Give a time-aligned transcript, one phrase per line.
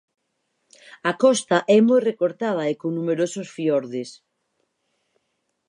[1.09, 4.09] A costa é moi recortada e con numerosos fiordes.